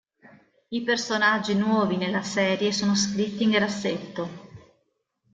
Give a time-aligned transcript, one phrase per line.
[0.69, 4.29] I personaggi nuovi nella serie sono scritti in grassetto.